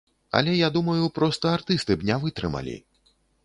Але 0.37 0.55
я 0.59 0.69
думаю, 0.77 1.11
проста 1.19 1.53
артысты 1.59 1.93
б 2.01 2.09
не 2.11 2.19
вытрымалі! 2.27 2.75